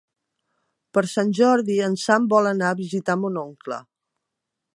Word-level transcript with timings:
Per 0.97 1.03
Sant 1.11 1.29
Jordi 1.41 1.77
en 1.89 1.99
Sam 2.07 2.27
vol 2.33 2.53
anar 2.53 2.71
a 2.73 2.79
visitar 2.83 3.19
mon 3.27 3.39
oncle. 3.47 3.83